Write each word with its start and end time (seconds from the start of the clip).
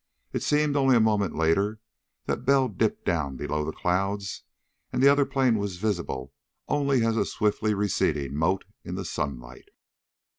It 0.33 0.41
seemed 0.41 0.75
only 0.75 0.95
a 0.95 0.99
moment 0.99 1.35
later 1.35 1.79
that 2.25 2.43
Bell 2.43 2.67
dipped 2.69 3.05
down 3.05 3.35
below 3.35 3.63
the 3.63 3.71
clouds 3.71 4.43
and 4.91 4.99
the 4.99 5.07
other 5.07 5.27
plane 5.27 5.59
was 5.59 5.77
visible 5.77 6.33
only 6.67 7.05
as 7.05 7.17
a 7.17 7.23
swiftly 7.23 7.75
receding 7.75 8.35
mote 8.35 8.65
in 8.83 8.95
the 8.95 9.05
sunlight. 9.05 9.69